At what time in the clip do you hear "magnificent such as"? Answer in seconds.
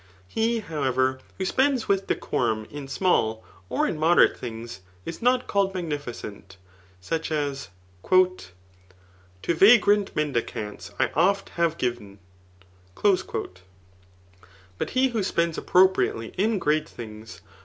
5.75-7.69